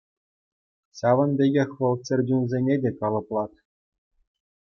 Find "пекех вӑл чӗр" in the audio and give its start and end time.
1.41-2.19